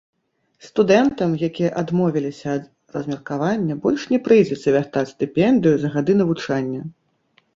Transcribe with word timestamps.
Студэнтам, 0.67 1.29
якія 1.47 1.69
адмовіліся 1.81 2.47
ад 2.59 2.63
размеркавання, 2.95 3.77
больш 3.85 4.07
не 4.13 4.19
прыйдзецца 4.27 4.67
вяртаць 4.79 5.05
стыпендыю 5.13 5.75
за 5.83 5.93
гады 5.97 6.13
навучання. 6.23 6.81